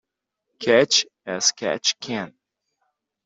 Catch 0.59 1.05
as 1.27 1.51
catch 1.51 1.99
can. 1.99 2.33